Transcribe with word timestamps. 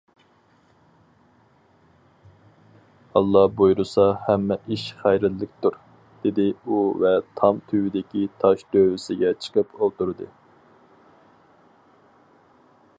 «ئاللا 3.13 3.43
بۇيرۇسا 3.59 4.05
ھەممە 4.29 4.57
ئىش 4.77 4.85
خەيرلىكتۇر» 5.03 5.77
دېدى 6.25 6.47
ئۇ 6.63 6.81
ۋە 7.05 7.13
تام 7.41 7.61
تۈۋىدىكى 7.69 8.25
تاش 8.45 8.65
دۆۋىسىگە 8.77 9.33
چىقىپ 9.47 9.77
ئولتۇردى. 9.81 10.31